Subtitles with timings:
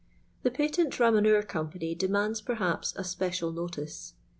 [0.43, 4.13] TuE Patent Eamoneur Company demands, perhaps, a special notice.